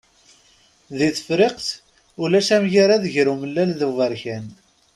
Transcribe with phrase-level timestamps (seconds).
[0.97, 1.65] Di Tefriqt,
[2.23, 4.45] ulac amgarad gar umellal d uberkan.